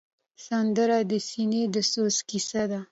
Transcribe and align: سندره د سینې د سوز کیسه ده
سندره 0.47 0.97
د 1.11 1.13
سینې 1.27 1.63
د 1.73 1.75
سوز 1.91 2.15
کیسه 2.29 2.63
ده 2.71 2.79